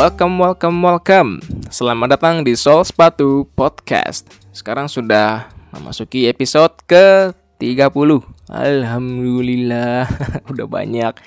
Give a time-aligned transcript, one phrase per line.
[0.00, 1.30] Welcome, welcome, welcome.
[1.68, 4.24] Selamat datang di Sol Sepatu Podcast.
[4.48, 8.24] Sekarang sudah memasuki episode ke 30.
[8.48, 10.08] Alhamdulillah,
[10.56, 11.20] udah banyak.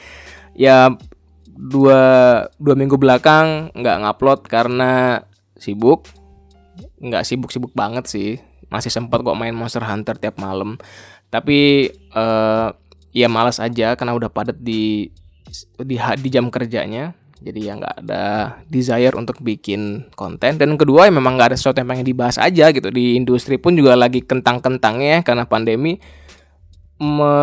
[0.57, 0.89] Ya
[1.53, 2.01] dua
[2.57, 5.21] dua minggu belakang nggak ngupload karena
[5.53, 6.09] sibuk.
[6.97, 8.41] Nggak sibuk-sibuk banget sih.
[8.73, 10.81] Masih sempat kok main Monster Hunter tiap malam.
[11.29, 12.73] Tapi uh,
[13.13, 15.13] ya malas aja karena udah padat di
[15.77, 18.23] di, di jam kerjanya jadi ya nggak ada
[18.71, 20.55] desire untuk bikin konten.
[20.55, 22.87] Dan kedua ya memang nggak ada sesuatu yang pengen dibahas aja gitu.
[22.87, 25.99] Di industri pun juga lagi kentang-kentangnya karena pandemi
[27.03, 27.33] me,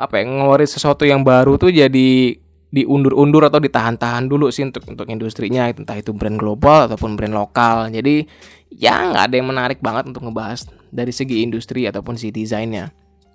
[0.00, 2.40] apa ya ngeluarin sesuatu yang baru tuh jadi
[2.74, 7.92] diundur-undur atau ditahan-tahan dulu sih untuk untuk industrinya entah itu brand global ataupun brand lokal.
[7.92, 8.24] Jadi
[8.72, 12.90] ya nggak ada yang menarik banget untuk ngebahas dari segi industri ataupun si desainnya.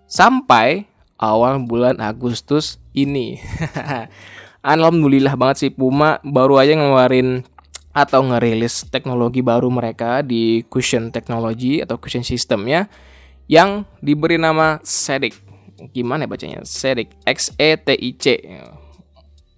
[0.09, 0.89] Sampai
[1.21, 3.37] awal bulan Agustus ini
[4.65, 7.43] alhamdulillah banget sih Puma baru aja ngeluarin
[7.89, 12.87] atau ngerilis teknologi baru mereka di cushion technology atau cushion systemnya
[13.49, 15.33] yang diberi nama SEDIC.
[15.95, 16.59] Gimana ya bacanya?
[16.61, 18.25] SEDIC, X E T I C.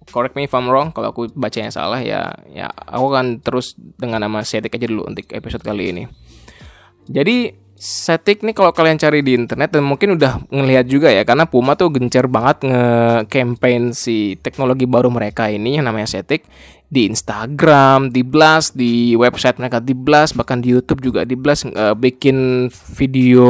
[0.08, 2.32] Correct me if I'm wrong kalau aku bacanya salah ya.
[2.48, 6.04] Ya, aku akan terus dengan nama SEDIC aja dulu untuk episode kali ini.
[7.04, 11.50] Jadi Setik nih kalau kalian cari di internet dan mungkin udah ngelihat juga ya karena
[11.50, 16.46] Puma tuh gencar banget nge-campaign si teknologi baru mereka ini yang namanya Setik
[16.92, 21.64] di Instagram, di Blast, di website mereka di Blast, bahkan di YouTube juga di Blast
[21.72, 23.48] uh, bikin video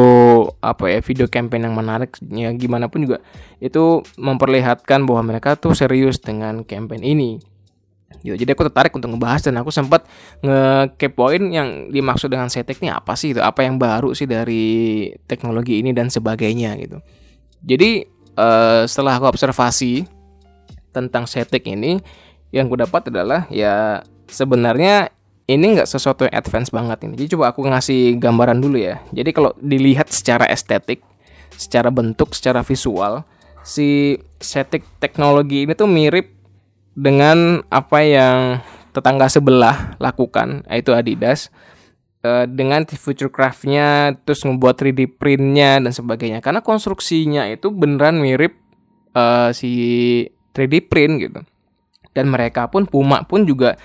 [0.62, 3.18] apa ya, video campaign yang menarik ya gimana pun juga
[3.58, 7.51] itu memperlihatkan bahwa mereka tuh serius dengan campaign ini
[8.20, 8.36] gitu.
[8.36, 10.04] Jadi aku tertarik untuk ngebahas dan aku sempat
[10.44, 15.80] ngekepoin yang dimaksud dengan setek ini apa sih itu, apa yang baru sih dari teknologi
[15.80, 17.00] ini dan sebagainya gitu.
[17.64, 18.04] Jadi
[18.36, 20.04] uh, setelah aku observasi
[20.92, 21.96] tentang setek ini,
[22.52, 25.08] yang aku dapat adalah ya sebenarnya
[25.48, 27.14] ini nggak sesuatu yang advance banget ini.
[27.16, 29.00] Jadi coba aku ngasih gambaran dulu ya.
[29.10, 31.00] Jadi kalau dilihat secara estetik,
[31.56, 33.24] secara bentuk, secara visual,
[33.62, 36.41] si setik teknologi ini tuh mirip
[36.92, 38.60] dengan apa yang
[38.92, 41.48] tetangga sebelah lakukan yaitu Adidas
[42.22, 46.44] uh, dengan future craftnya terus membuat 3D printnya dan sebagainya.
[46.44, 48.56] Karena konstruksinya itu beneran mirip
[49.16, 49.72] uh, si
[50.52, 51.40] 3D print gitu.
[52.12, 53.80] Dan mereka pun Puma pun juga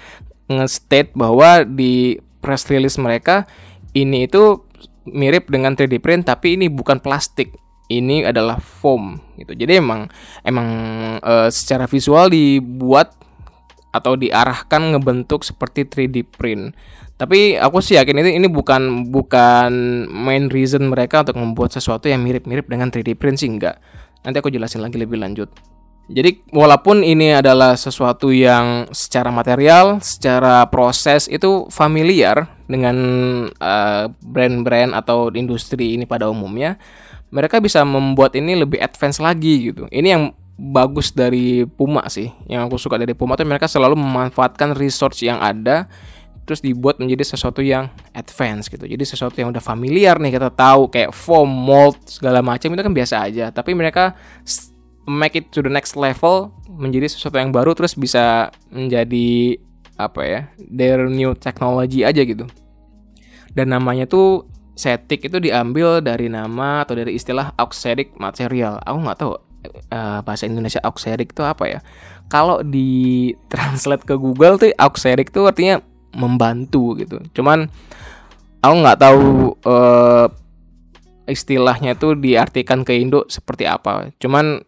[0.52, 3.48] nge-state bahwa di press release mereka
[3.96, 4.64] ini itu
[5.08, 7.56] mirip dengan 3D print tapi ini bukan plastik
[7.88, 9.56] ini adalah foam gitu.
[9.56, 10.12] Jadi emang
[10.44, 10.68] emang
[11.24, 13.16] e, secara visual dibuat
[13.96, 16.76] atau diarahkan ngebentuk seperti 3D print.
[17.18, 19.72] Tapi aku sih yakin ini ini bukan bukan
[20.12, 23.82] main reason mereka untuk membuat sesuatu yang mirip-mirip dengan 3D print sih enggak.
[24.22, 25.77] Nanti aku jelasin lagi lebih lanjut.
[26.08, 32.96] Jadi walaupun ini adalah sesuatu yang secara material, secara proses itu familiar dengan
[33.52, 36.80] uh, brand-brand atau industri ini pada umumnya,
[37.28, 39.84] mereka bisa membuat ini lebih advance lagi gitu.
[39.92, 40.24] Ini yang
[40.56, 42.32] bagus dari Puma sih.
[42.48, 45.92] Yang aku suka dari Puma tuh mereka selalu memanfaatkan resource yang ada
[46.48, 48.88] terus dibuat menjadi sesuatu yang advance gitu.
[48.88, 52.96] Jadi sesuatu yang udah familiar nih kita tahu kayak foam, mold segala macam itu kan
[52.96, 53.52] biasa aja.
[53.52, 54.16] Tapi mereka
[55.08, 59.58] make it to the next level menjadi sesuatu yang baru terus bisa menjadi
[59.98, 62.46] apa ya their new technology aja gitu.
[63.56, 64.46] Dan namanya tuh
[64.78, 68.78] setik itu diambil dari nama atau dari istilah auxeric material.
[68.86, 69.32] Aku nggak tahu
[69.90, 71.80] uh, bahasa Indonesia auxeric itu apa ya.
[72.30, 75.82] Kalau di translate ke Google tuh auxeric itu artinya
[76.14, 77.18] membantu gitu.
[77.34, 77.66] Cuman
[78.62, 80.28] aku nggak tahu uh,
[81.26, 84.14] istilahnya itu diartikan ke Indo seperti apa.
[84.22, 84.62] Cuman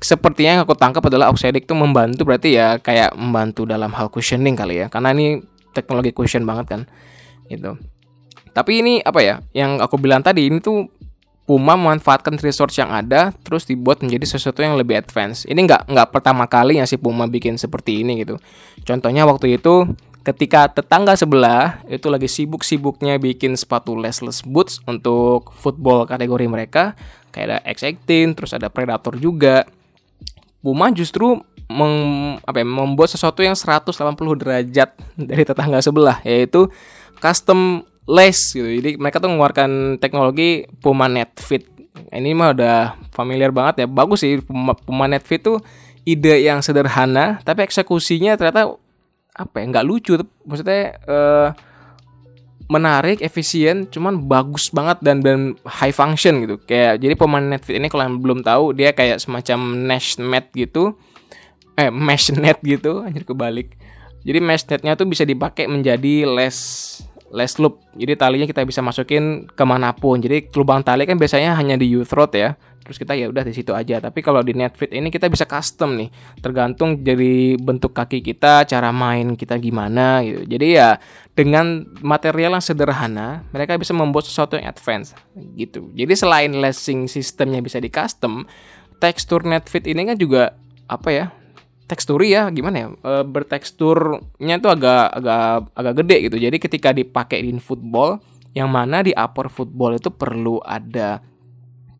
[0.00, 4.56] sepertinya yang aku tangkap adalah auxeric itu membantu berarti ya kayak membantu dalam hal cushioning
[4.56, 4.86] kali ya.
[4.92, 5.40] Karena ini
[5.76, 6.80] teknologi cushion banget kan.
[7.48, 7.76] Gitu.
[8.56, 9.44] Tapi ini apa ya?
[9.52, 10.88] Yang aku bilang tadi ini tuh
[11.46, 15.46] Puma memanfaatkan resource yang ada terus dibuat menjadi sesuatu yang lebih advance.
[15.46, 18.34] Ini nggak nggak pertama kali yang si Puma bikin seperti ini gitu.
[18.82, 19.86] Contohnya waktu itu
[20.26, 26.98] ketika tetangga sebelah itu lagi sibuk-sibuknya bikin sepatu laceless boots untuk football kategori mereka
[27.30, 29.62] kayak ada X18 terus ada Predator juga.
[30.66, 31.38] Puma justru
[31.70, 31.94] meng,
[32.42, 33.94] apa ya, membuat sesuatu yang 180
[34.34, 34.98] derajat
[35.30, 36.66] dari tetangga sebelah yaitu
[37.22, 38.66] custom lace gitu.
[38.66, 41.70] Jadi mereka tuh mengeluarkan teknologi Puma Net Fit.
[42.10, 43.86] Ini mah udah familiar banget ya.
[43.86, 45.62] Bagus sih Puma, Puma Net Fit tuh
[46.02, 48.74] ide yang sederhana tapi eksekusinya ternyata
[49.34, 50.14] apa ya nggak lucu
[50.46, 51.50] maksudnya uh,
[52.66, 57.78] menarik efisien cuman bagus banget dan dan high function gitu kayak jadi Puma Net Fit
[57.78, 60.98] ini kalau yang belum tahu dia kayak semacam mesh mat gitu
[61.78, 63.78] eh mesh net gitu anjir kebalik
[64.26, 66.58] Jadi mesh netnya tuh bisa dipakai menjadi less
[67.30, 67.78] less loop.
[67.94, 70.18] Jadi talinya kita bisa masukin ke mana pun.
[70.18, 72.58] Jadi lubang tali kan biasanya hanya di U-throat ya.
[72.86, 73.98] Terus kita ya udah di situ aja.
[73.98, 76.08] Tapi kalau di Netfit ini kita bisa custom nih.
[76.38, 80.46] Tergantung dari bentuk kaki kita, cara main kita gimana gitu.
[80.46, 80.96] Jadi ya
[81.34, 85.12] dengan material yang sederhana, mereka bisa membuat sesuatu yang advance
[85.58, 85.90] gitu.
[85.98, 88.46] Jadi selain lessing sistemnya bisa di custom,
[89.02, 90.54] tekstur Netfit ini kan juga
[90.86, 91.26] apa ya
[91.86, 97.46] teksturi ya gimana ya e, berteksturnya tuh agak agak agak gede gitu jadi ketika dipakai
[97.46, 98.18] di football
[98.58, 101.22] yang mana di upper football itu perlu ada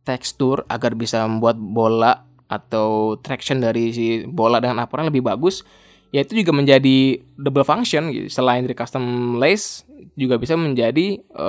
[0.06, 5.67] tekstur agar bisa membuat bola atau traction dari si bola dengan uppernya lebih bagus
[6.14, 8.31] ya itu juga menjadi double function gitu.
[8.31, 9.82] selain dari custom lace
[10.14, 11.49] juga bisa menjadi e,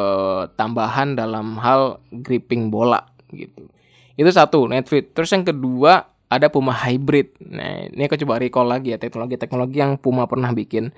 [0.58, 3.70] tambahan dalam hal gripping bola gitu
[4.18, 7.40] itu satu netfit terus yang kedua ada Puma Hybrid.
[7.40, 10.92] Nah, ini aku coba recall lagi ya teknologi-teknologi yang Puma pernah bikin.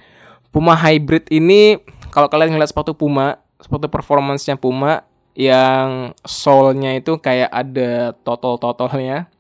[0.50, 1.78] Puma Hybrid ini
[2.10, 5.06] kalau kalian ngeliat sepatu Puma, sepatu performance-nya Puma
[5.39, 9.31] yang sole-nya itu kayak ada totol-totolnya.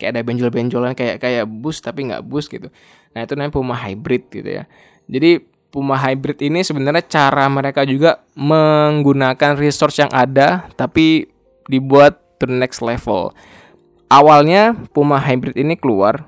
[0.00, 2.72] Kayak ada benjol-benjolan kayak kayak bus tapi nggak bus gitu.
[3.12, 4.64] Nah, itu namanya Puma Hybrid gitu ya.
[5.08, 11.28] Jadi Puma Hybrid ini sebenarnya cara mereka juga menggunakan resource yang ada tapi
[11.68, 13.32] dibuat to the next level
[14.10, 16.24] awalnya Puma Hybrid ini keluar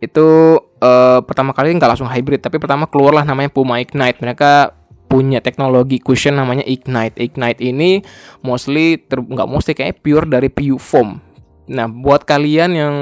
[0.00, 4.72] itu uh, pertama kali nggak langsung hybrid tapi pertama keluarlah namanya Puma Ignite mereka
[5.14, 8.02] punya teknologi cushion namanya Ignite Ignite ini
[8.42, 11.22] mostly nggak mostly kayak pure dari PU foam
[11.70, 12.94] nah buat kalian yang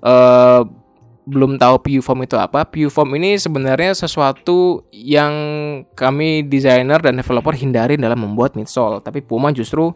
[0.00, 0.64] uh,
[1.28, 5.32] belum tahu PU foam itu apa PU foam ini sebenarnya sesuatu yang
[5.92, 9.92] kami desainer dan developer hindari dalam membuat midsole tapi Puma justru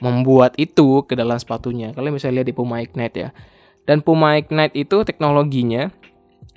[0.00, 1.92] membuat itu ke dalam sepatunya.
[1.92, 3.30] Kalian bisa lihat di Puma Ignite ya.
[3.84, 5.92] Dan Puma Ignite itu teknologinya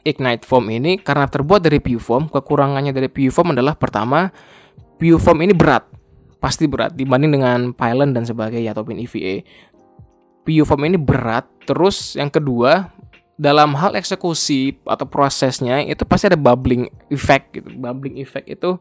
[0.03, 4.29] Ignite Foam ini karena terbuat dari PU foam, kekurangannya dari PU foam adalah pertama
[5.00, 5.88] PU foam ini berat,
[6.44, 9.44] pasti berat dibanding dengan pylon dan sebagainya ataupun EVA.
[10.44, 12.91] PU foam ini berat, terus yang kedua
[13.39, 17.71] dalam hal eksekusi atau prosesnya itu pasti ada bubbling effect gitu.
[17.79, 18.75] Bubbling effect itu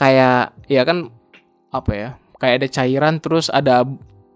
[0.00, 1.12] kayak ya kan
[1.70, 2.10] apa ya?
[2.44, 3.88] kayak ada cairan terus ada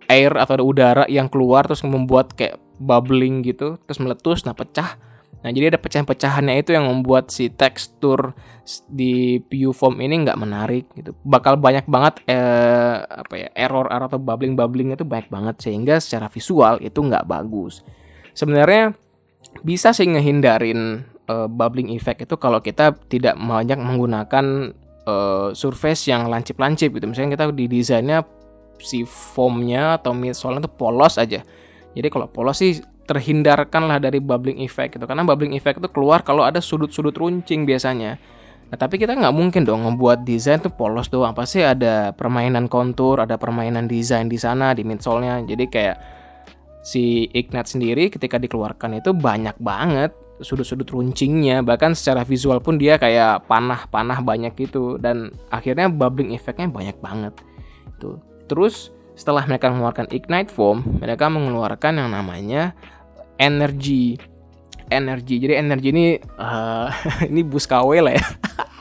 [0.08, 4.96] air atau ada udara yang keluar terus membuat kayak bubbling gitu terus meletus nah pecah
[5.38, 8.34] nah jadi ada pecahan-pecahannya itu yang membuat si tekstur
[8.90, 14.18] di PU foam ini nggak menarik gitu bakal banyak banget eh, apa ya error atau
[14.18, 17.86] bubbling bubbling itu banyak banget sehingga secara visual itu nggak bagus
[18.34, 18.98] sebenarnya
[19.62, 24.74] bisa sih ngehindarin uh, bubbling effect itu kalau kita tidak banyak menggunakan
[25.04, 27.06] uh, surface yang lancip-lancip gitu.
[27.06, 28.24] Misalnya kita di desainnya
[28.78, 31.44] si foamnya atau midsole itu polos aja.
[31.92, 32.78] Jadi kalau polos sih
[33.08, 35.08] terhindarkan lah dari bubbling effect gitu.
[35.08, 38.20] Karena bubbling effect itu keluar kalau ada sudut-sudut runcing biasanya.
[38.68, 41.32] Nah tapi kita nggak mungkin dong membuat desain tuh polos doang.
[41.32, 45.40] Pasti ada permainan kontur, ada permainan desain di sana di midsole-nya.
[45.48, 45.96] Jadi kayak
[46.84, 52.96] si Ignite sendiri ketika dikeluarkan itu banyak banget sudut-sudut runcingnya bahkan secara visual pun dia
[52.96, 57.34] kayak panah-panah banyak gitu dan akhirnya bubbling efeknya banyak banget
[57.98, 62.72] itu terus setelah mereka mengeluarkan ignite foam mereka mengeluarkan yang namanya
[63.38, 64.18] energy.
[64.88, 66.06] Energi jadi energi ini
[66.40, 66.88] uh,
[67.30, 68.26] ini bus KW lah ya.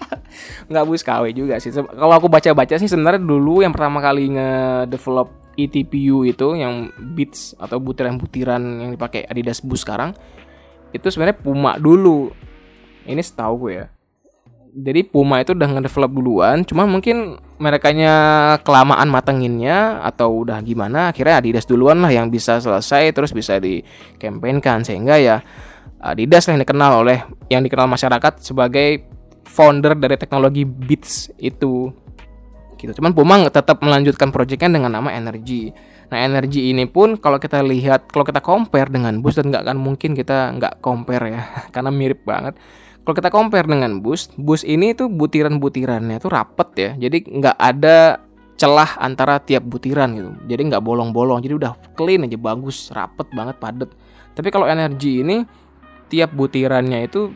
[0.70, 1.72] Nggak bus KW juga sih.
[1.74, 7.82] Kalau aku baca-baca sih sebenarnya dulu yang pertama kali nge-develop eTPU itu yang bits atau
[7.82, 10.14] butiran-butiran yang dipakai Adidas Boost sekarang
[10.94, 12.30] itu sebenarnya Puma dulu.
[13.08, 13.88] Ini setahu gue ya
[14.78, 18.14] jadi Puma itu udah ngedevelop duluan cuma mungkin merekanya
[18.62, 24.86] kelamaan matenginnya atau udah gimana akhirnya Adidas duluan lah yang bisa selesai terus bisa dikampanyekan
[24.86, 25.42] sehingga ya
[25.98, 29.18] Adidas yang dikenal oleh yang dikenal masyarakat sebagai
[29.48, 31.90] founder dari teknologi Beats itu.
[32.78, 32.92] Gitu.
[33.02, 35.74] Cuman Puma tetap melanjutkan proyeknya dengan nama Energy.
[36.08, 39.78] Nah energi ini pun kalau kita lihat, kalau kita compare dengan Boost dan nggak akan
[39.82, 41.42] mungkin kita nggak compare ya,
[41.74, 42.56] karena mirip banget.
[43.08, 48.20] Kalau kita compare dengan Boost, Boost ini tuh butiran-butirannya tuh rapet ya, jadi nggak ada
[48.60, 50.36] celah antara tiap butiran gitu.
[50.44, 53.88] Jadi nggak bolong-bolong, jadi udah clean aja bagus, rapet banget, padet.
[54.36, 55.48] Tapi kalau energi ini
[56.12, 57.32] tiap butirannya itu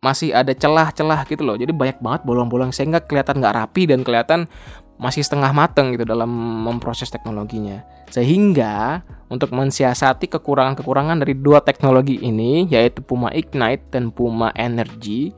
[0.00, 1.60] masih ada celah-celah gitu loh.
[1.60, 4.48] Jadi banyak banget bolong-bolong sehingga kelihatan nggak rapi dan kelihatan
[4.98, 6.28] masih setengah mateng gitu dalam
[6.66, 7.86] memproses teknologinya.
[8.10, 15.30] Sehingga untuk mensiasati kekurangan-kekurangan dari dua teknologi ini yaitu Puma Ignite dan Puma Energy,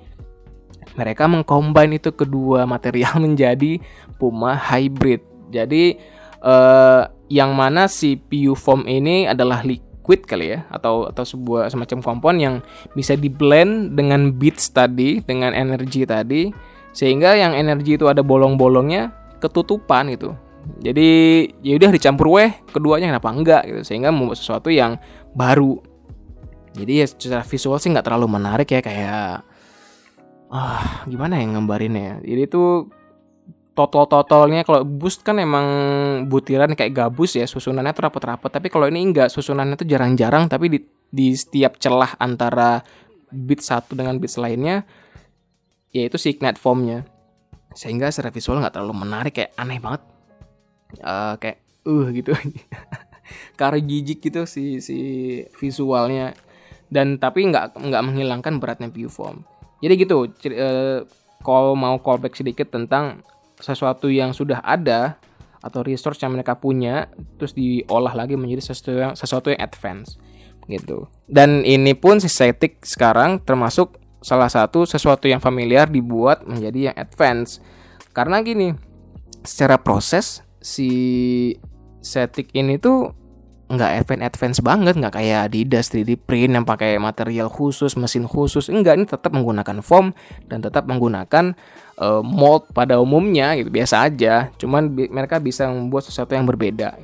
[0.97, 3.79] mereka mengcombine itu kedua material menjadi
[4.17, 5.21] Puma Hybrid.
[5.53, 6.01] Jadi
[6.41, 11.99] eh, yang mana si PU foam ini adalah liquid kali ya atau atau sebuah semacam
[12.01, 12.55] kompon yang
[12.97, 16.51] bisa di blend dengan beats tadi dengan energi tadi
[16.91, 20.37] sehingga yang energi itu ada bolong-bolongnya ketutupan gitu.
[20.81, 21.09] Jadi
[21.65, 23.81] ya udah dicampur weh keduanya kenapa enggak gitu.
[23.83, 25.01] Sehingga membuat sesuatu yang
[25.33, 25.81] baru.
[26.77, 29.43] Jadi ya secara visual sih nggak terlalu menarik ya kayak
[30.51, 32.17] ah gimana ya ngembarinnya ya.
[32.23, 32.65] Jadi itu
[33.75, 35.67] total-totalnya kalau boost kan emang
[36.29, 40.47] butiran kayak gabus ya susunannya tuh rapat-rapat tapi kalau ini enggak susunannya tuh jarang-jarang.
[40.47, 40.79] Tapi di,
[41.11, 42.85] di setiap celah antara
[43.31, 44.87] bit satu dengan bit lainnya
[45.91, 47.03] yaitu signet formnya
[47.77, 50.03] sehingga secara visual nggak terlalu menarik kayak aneh banget.
[51.03, 52.35] Uh, kayak uh gitu.
[53.59, 54.99] Karena jijik gitu si si
[55.59, 56.35] visualnya.
[56.91, 59.47] Dan tapi nggak nggak menghilangkan beratnya form
[59.81, 60.99] jadi gitu uh,
[61.41, 63.25] kalau mau callback sedikit tentang
[63.61, 65.17] sesuatu yang sudah ada
[65.61, 70.17] atau resource yang mereka punya terus diolah lagi menjadi sesuatu yang sesuatu yang advance
[70.69, 71.09] gitu.
[71.27, 76.97] Dan ini pun si Setik sekarang termasuk salah satu sesuatu yang familiar dibuat menjadi yang
[76.97, 77.61] advance.
[78.13, 78.77] Karena gini,
[79.45, 80.91] secara proses si
[82.01, 83.13] Setik ini tuh
[83.71, 88.67] nggak advance advance banget nggak kayak Adidas 3D print yang pakai material khusus mesin khusus.
[88.67, 90.11] Enggak ini tetap menggunakan foam
[90.51, 91.55] dan tetap menggunakan
[92.03, 94.51] uh, mold pada umumnya gitu biasa aja.
[94.59, 96.99] Cuman bi mereka bisa membuat sesuatu yang berbeda.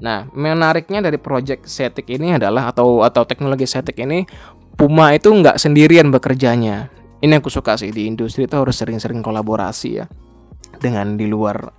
[0.00, 4.24] Nah menariknya dari project Setik ini adalah atau atau teknologi Setik ini
[4.76, 6.92] Puma itu nggak sendirian bekerjanya.
[7.24, 10.04] Ini aku suka sih di industri itu harus sering-sering kolaborasi ya
[10.76, 11.72] dengan di luar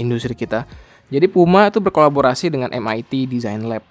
[0.00, 0.64] industri kita.
[1.12, 3.84] Jadi Puma itu berkolaborasi dengan MIT Design Lab.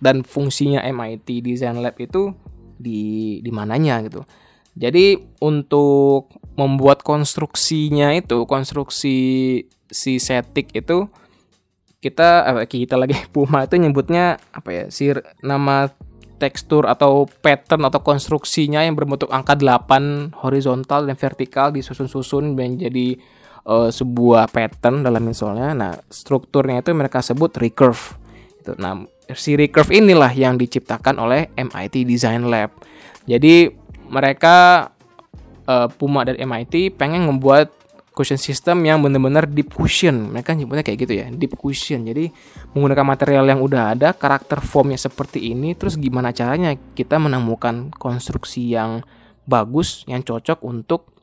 [0.00, 2.32] Dan fungsinya MIT Design Lab itu
[2.80, 4.24] di di mananya gitu.
[4.72, 9.16] Jadi untuk membuat konstruksinya itu konstruksi
[9.88, 11.12] si setik itu
[11.98, 15.10] kita apa kita lagi Puma itu nyebutnya apa ya si
[15.42, 15.90] nama
[16.38, 23.18] tekstur atau pattern atau konstruksinya yang berbentuk angka 8 horizontal dan vertikal disusun-susun menjadi
[23.68, 25.74] uh, sebuah pattern dalam misalnya.
[25.74, 28.16] Nah, strukturnya itu mereka sebut recurve.
[28.62, 28.78] Itu.
[28.78, 29.04] Nah,
[29.36, 32.72] si recurve inilah yang diciptakan oleh MIT Design Lab.
[33.28, 33.68] Jadi
[34.08, 34.88] mereka
[35.68, 37.77] uh, Puma dan MIT pengen membuat
[38.18, 40.34] cushion system yang benar-benar deep cushion.
[40.34, 42.02] Mereka nyebutnya kayak gitu ya, deep cushion.
[42.02, 42.34] Jadi
[42.74, 48.74] menggunakan material yang udah ada, karakter formnya seperti ini, terus gimana caranya kita menemukan konstruksi
[48.74, 49.06] yang
[49.46, 51.14] bagus, yang cocok untuk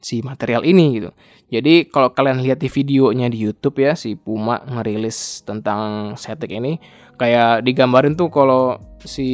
[0.00, 1.10] si material ini gitu.
[1.50, 6.80] Jadi kalau kalian lihat di videonya di YouTube ya si Puma ngerilis tentang Setek ini
[7.20, 9.28] kayak digambarin tuh kalau si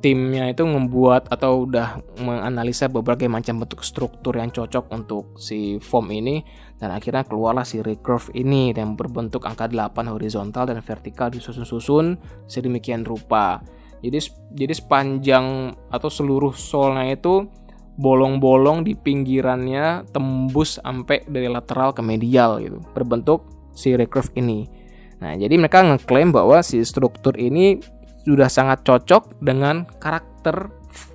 [0.00, 6.08] timnya itu membuat atau udah menganalisa berbagai macam bentuk struktur yang cocok untuk si foam
[6.08, 6.40] ini
[6.80, 12.16] dan akhirnya keluarlah si recurve ini yang berbentuk angka 8 horizontal dan vertikal disusun-susun
[12.48, 13.60] sedemikian rupa.
[14.00, 14.16] Jadi
[14.56, 17.44] jadi sepanjang atau seluruh solnya itu
[18.00, 23.44] bolong-bolong di pinggirannya tembus sampai dari lateral ke medial gitu berbentuk
[23.76, 24.64] si recurve ini.
[25.20, 27.76] Nah, jadi mereka ngeklaim bahwa si struktur ini
[28.34, 30.70] sudah sangat cocok dengan karakter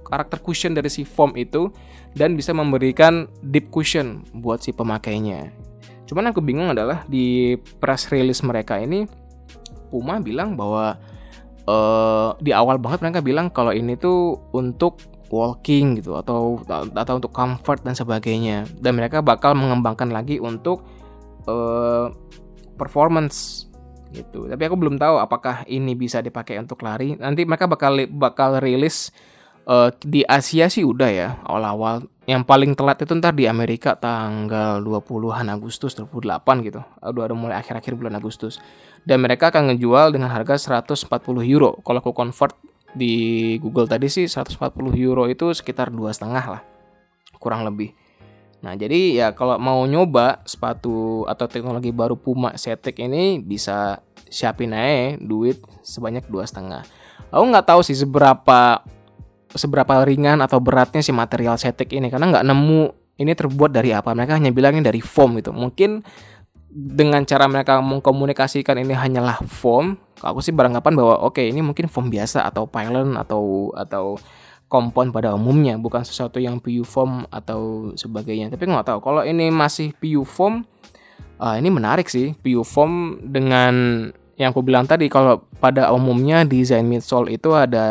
[0.05, 1.73] karakter cushion dari si foam itu
[2.15, 5.51] dan bisa memberikan deep cushion buat si pemakainya.
[6.05, 9.09] Cuman aku bingung adalah di press release mereka ini
[9.89, 10.97] Puma bilang bahwa
[11.65, 15.01] uh, di awal banget mereka bilang kalau ini tuh untuk
[15.33, 16.61] walking gitu atau
[16.93, 20.85] atau untuk comfort dan sebagainya dan mereka bakal mengembangkan lagi untuk
[21.49, 22.13] uh,
[22.77, 23.64] performance
[24.15, 24.47] gitu.
[24.47, 27.19] Tapi aku belum tahu apakah ini bisa dipakai untuk lari.
[27.19, 29.11] Nanti mereka bakal bakal rilis
[29.67, 32.07] uh, di Asia sih udah ya awal-awal.
[32.25, 36.81] Yang paling telat itu ntar di Amerika tanggal 20-an Agustus 28 gitu.
[36.81, 38.57] Udah ada mulai akhir-akhir bulan Agustus.
[39.05, 41.11] Dan mereka akan ngejual dengan harga 140
[41.45, 41.77] euro.
[41.85, 42.57] Kalau aku convert
[42.95, 43.13] di
[43.59, 44.57] Google tadi sih 140
[44.95, 46.61] euro itu sekitar dua setengah lah
[47.37, 47.91] kurang lebih.
[48.63, 54.75] Nah jadi ya kalau mau nyoba sepatu atau teknologi baru Puma Cetek ini bisa siapin
[54.75, 56.83] aja duit sebanyak dua setengah.
[57.29, 58.81] Aku nggak tahu sih seberapa
[59.55, 62.81] seberapa ringan atau beratnya si material Cetek ini karena nggak nemu
[63.15, 64.11] ini terbuat dari apa.
[64.11, 65.55] Mereka hanya bilangnya dari foam gitu.
[65.55, 66.03] Mungkin
[66.75, 71.87] dengan cara mereka mengkomunikasikan ini hanyalah foam, aku sih beranggapan bahwa oke okay, ini mungkin
[71.87, 74.19] foam biasa atau pylon atau atau
[74.67, 78.51] kompon pada umumnya, bukan sesuatu yang PU foam atau sebagainya.
[78.51, 80.67] Tapi nggak tahu kalau ini masih PU foam,
[81.39, 86.83] uh, ini menarik sih PU foam dengan yang aku bilang tadi kalau pada umumnya desain
[86.83, 87.87] midsole itu ada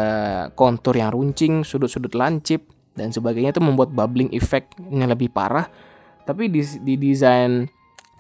[0.52, 5.66] kontur yang runcing, sudut-sudut lancip dan sebagainya itu membuat bubbling effect yang lebih parah.
[6.28, 7.64] Tapi di, di desain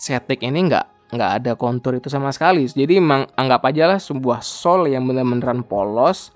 [0.00, 4.42] Cetek ini nggak nggak ada kontur itu sama sekali jadi emang anggap aja lah sebuah
[4.42, 6.34] sol yang bener-beneran polos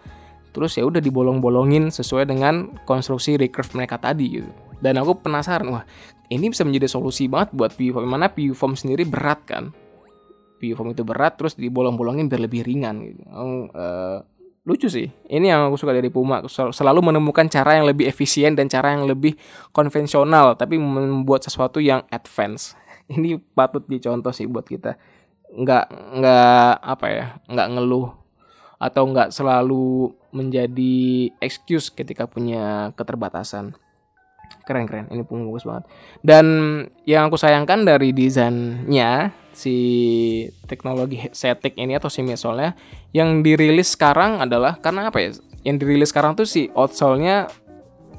[0.55, 5.85] terus ya udah dibolong-bolongin sesuai dengan konstruksi recurve mereka tadi gitu dan aku penasaran wah
[6.29, 9.73] ini bisa menjadi solusi banget buat PU form mana form sendiri berat kan?
[10.61, 13.23] PU form itu berat terus dibolong-bolongin biar lebih ringan gitu.
[13.25, 14.21] Uh,
[14.69, 15.09] lucu sih.
[15.09, 16.45] Ini yang aku suka dari Puma.
[16.51, 19.39] Selalu menemukan cara yang lebih efisien dan cara yang lebih
[19.73, 22.77] konvensional tapi membuat sesuatu yang advance.
[23.13, 25.01] Ini patut dicontoh sih buat kita.
[25.49, 25.85] Nggak
[26.21, 28.13] nggak apa ya nggak ngeluh
[28.77, 33.75] atau nggak selalu menjadi excuse ketika punya keterbatasan
[34.65, 35.85] keren keren ini pun bagus banget
[36.21, 36.47] dan
[37.09, 39.77] yang aku sayangkan dari desainnya si
[40.71, 42.77] teknologi setting ini atau si misolnya
[43.11, 45.31] yang dirilis sekarang adalah karena apa ya
[45.67, 47.51] yang dirilis sekarang tuh si outsole-nya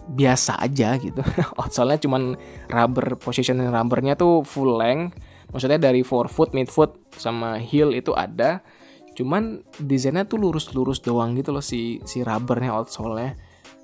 [0.09, 1.21] biasa aja gitu.
[1.62, 2.33] Outsole-nya cuman
[2.67, 5.17] rubber positioning rubbernya tuh full length.
[5.50, 8.62] Maksudnya dari forefoot, midfoot sama heel itu ada.
[9.17, 13.38] Cuman desainnya tuh lurus-lurus doang gitu loh si si rubbernya outsole-nya.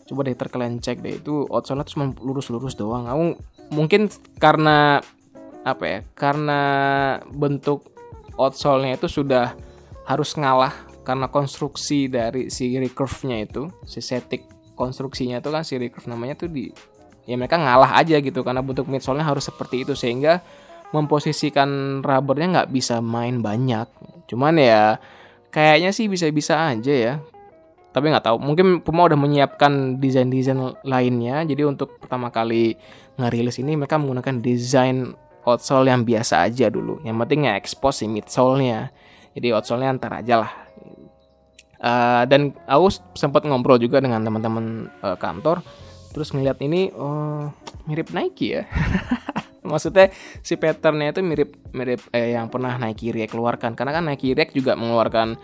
[0.05, 3.09] Coba deh kalian cek deh itu outsole-nya tuh cuma lurus-lurus doang.
[3.09, 3.41] Aku
[3.73, 4.07] mungkin
[4.37, 5.01] karena
[5.65, 5.99] apa ya?
[6.13, 6.61] Karena
[7.33, 7.89] bentuk
[8.37, 9.57] outsole-nya itu sudah
[10.05, 14.45] harus ngalah karena konstruksi dari si recurve-nya itu, si setik
[14.77, 16.69] konstruksinya tuh kan si recurve namanya tuh di
[17.25, 20.45] ya mereka ngalah aja gitu karena bentuk midsole-nya harus seperti itu sehingga
[20.93, 23.89] memposisikan rubbernya nggak bisa main banyak
[24.29, 25.01] cuman ya
[25.49, 27.13] kayaknya sih bisa-bisa aja ya
[27.95, 28.37] tapi nggak tahu.
[28.43, 31.47] Mungkin Puma udah menyiapkan desain-desain lainnya.
[31.47, 32.75] Jadi untuk pertama kali
[33.15, 35.15] ngerilis ini mereka menggunakan desain
[35.47, 36.99] outsole yang biasa aja dulu.
[37.07, 38.91] Yang penting ya expose si midsole-nya
[39.35, 40.51] jadi outsole-nya antar aja lah.
[41.75, 45.59] Uh, dan aku sempat ngobrol juga dengan teman-teman uh, kantor.
[46.15, 47.51] Terus ngeliat ini oh
[47.87, 48.63] mirip Nike ya.
[49.69, 53.71] Maksudnya si patternnya itu mirip mirip eh, yang pernah Nike React keluarkan.
[53.75, 55.35] Karena kan Nike React juga mengeluarkan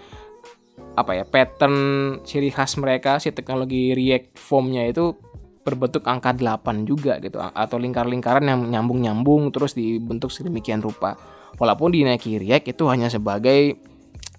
[0.91, 1.75] apa ya pattern
[2.27, 5.15] ciri khas mereka si teknologi React foamnya itu
[5.61, 11.15] berbentuk angka 8 juga gitu atau lingkar-lingkaran yang nyambung-nyambung terus dibentuk sedemikian rupa.
[11.61, 13.77] Walaupun di Nike React itu hanya sebagai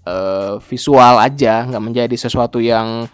[0.07, 3.07] uh, visual aja nggak menjadi sesuatu yang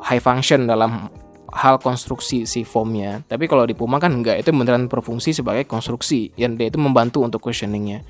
[0.00, 1.08] high function dalam
[1.50, 6.30] hal konstruksi si foamnya tapi kalau di Puma kan enggak itu beneran berfungsi sebagai konstruksi
[6.38, 8.06] yang dia itu membantu untuk cushioningnya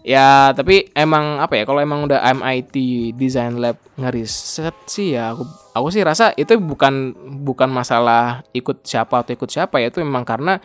[0.00, 2.74] ya tapi emang apa ya kalau emang udah MIT
[3.16, 5.44] Design Lab ngeriset sih ya aku
[5.76, 7.12] aku sih rasa itu bukan
[7.44, 10.56] bukan masalah ikut siapa atau ikut siapa ya itu memang karena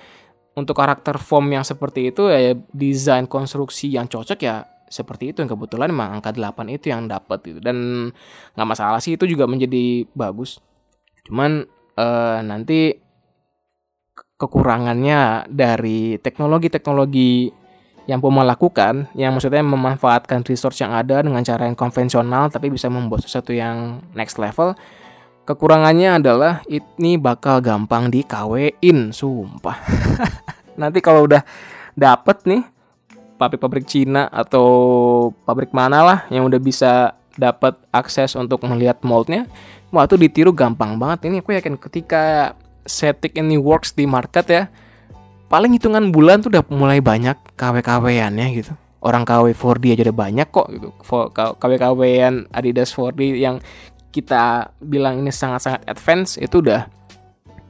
[0.55, 5.43] untuk karakter form yang seperti itu ya desain konstruksi yang cocok ya seperti itu.
[5.43, 7.59] Yang kebetulan memang angka 8 itu yang dapat gitu.
[7.59, 8.09] Dan
[8.55, 10.63] nggak masalah sih itu juga menjadi bagus.
[11.27, 11.67] Cuman
[11.99, 12.95] uh, nanti
[14.35, 17.51] kekurangannya dari teknologi-teknologi
[18.05, 22.85] yang Puma lakukan yang maksudnya memanfaatkan resource yang ada dengan cara yang konvensional tapi bisa
[22.85, 24.77] membuat sesuatu yang next level
[25.45, 28.25] kekurangannya adalah ini bakal gampang di
[29.13, 29.77] sumpah.
[30.81, 31.45] Nanti kalau udah
[31.93, 32.61] dapet nih
[33.37, 34.67] pabrik-pabrik Cina atau
[35.45, 39.45] pabrik mana lah yang udah bisa dapat akses untuk melihat moldnya
[39.93, 41.29] wah itu ditiru gampang banget.
[41.29, 44.63] Ini aku yakin ketika setik ini works di market ya
[45.47, 48.73] paling hitungan bulan tuh udah mulai banyak KW-KW-annya gitu.
[49.05, 50.89] Orang KW 4D aja udah banyak kok gitu.
[51.61, 53.61] KW-KW-an Adidas 4D yang
[54.09, 56.87] kita bilang ini sangat-sangat advance itu udah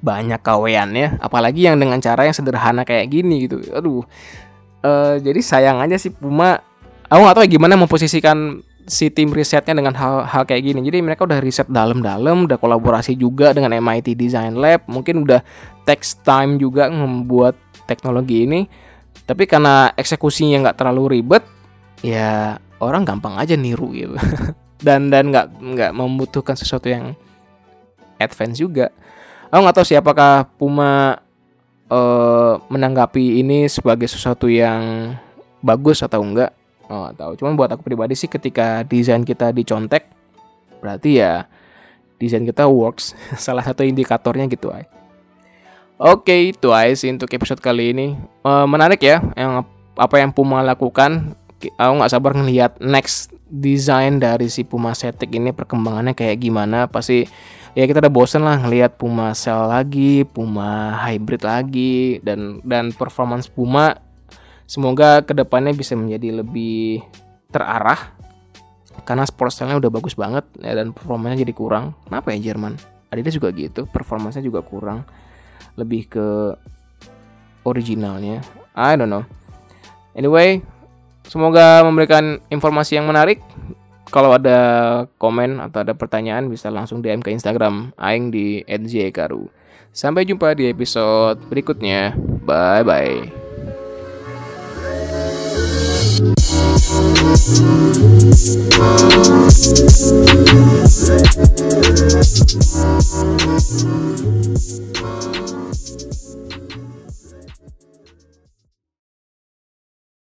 [0.06, 3.60] banyak KW-annya apalagi yang dengan cara yang sederhana kayak gini gitu.
[3.74, 4.06] Aduh.
[4.86, 6.62] Uh, jadi sayang aja sih Puma.
[7.10, 10.80] Aku gak tahu gimana memposisikan si tim risetnya dengan hal-hal kayak gini.
[10.86, 14.86] Jadi mereka udah riset dalam-dalam udah kolaborasi juga dengan MIT Design Lab.
[14.86, 15.42] Mungkin udah
[15.90, 18.62] text time juga membuat teknologi ini
[19.24, 21.42] tapi karena eksekusinya nggak terlalu ribet
[22.04, 24.16] ya orang gampang aja niru gitu.
[24.76, 27.16] Dan dan nggak nggak membutuhkan sesuatu yang
[28.20, 28.92] advance juga.
[29.50, 31.18] Aku nggak tahu siapakah Puma
[31.90, 35.16] uh, menanggapi ini sebagai sesuatu yang
[35.64, 36.54] bagus atau enggak.
[36.92, 37.40] Oh tahu.
[37.40, 40.06] Cuman buat aku pribadi sih ketika desain kita dicontek
[40.84, 41.48] berarti ya
[42.22, 43.18] desain kita works.
[43.42, 44.86] Salah satu indikatornya gitu ay
[46.00, 49.64] oke itu ay sih untuk episode kali ini uh, menarik ya yang
[49.96, 51.36] apa yang Puma lakukan
[51.80, 57.24] aku nggak sabar ngelihat next desain dari si Puma Cetic ini perkembangannya kayak gimana pasti
[57.78, 63.52] ya kita udah bosen lah ngelihat Puma Cell lagi, Puma Hybrid lagi dan dan performance
[63.52, 64.00] Puma
[64.66, 67.04] semoga ke depannya bisa menjadi lebih
[67.54, 68.16] terarah
[69.04, 71.94] karena sport style-nya udah bagus banget ya, dan performanya jadi kurang.
[72.08, 72.80] Kenapa ya Jerman?
[73.12, 75.06] Adidas juga gitu, performanya juga kurang.
[75.76, 76.28] Lebih ke
[77.64, 78.44] originalnya.
[78.76, 79.24] I don't know.
[80.16, 80.64] Anyway,
[81.26, 83.42] Semoga memberikan informasi yang menarik.
[84.14, 84.60] Kalau ada
[85.18, 89.50] komen atau ada pertanyaan bisa langsung DM ke Instagram aing di @jkaru.
[89.90, 92.14] Sampai jumpa di episode berikutnya.
[92.46, 93.46] Bye bye.